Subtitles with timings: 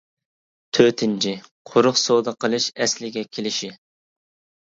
[0.77, 1.33] تۆتىنچى:
[1.71, 3.73] قۇرۇق سودا قىلىش ئەسلىگە كېلىشى.